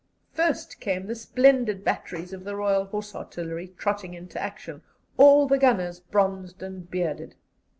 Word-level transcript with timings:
First 0.33 0.79
came 0.79 1.05
the 1.05 1.13
splendid 1.13 1.83
batteries 1.83 2.33
of 2.33 2.43
the 2.43 2.55
Royal 2.55 2.85
Horse 2.85 3.13
Artillery 3.13 3.75
trotting 3.77 4.15
into 4.15 4.41
action, 4.41 4.81
all 5.15 5.47
the 5.47 5.59
gunners 5.59 5.99
bronzed 5.99 6.63
and 6.63 6.89
bearded. 6.89 7.35